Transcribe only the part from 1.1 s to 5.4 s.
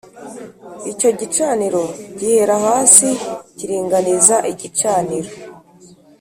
gicaniro gihera hasi kiringaniza igicaniro